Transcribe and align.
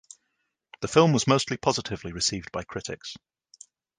The 0.79 0.87
film 0.87 1.13
was 1.13 1.27
mostly 1.27 1.57
positively 1.57 2.11
received 2.11 2.51
by 2.51 2.63
critics. 2.63 3.15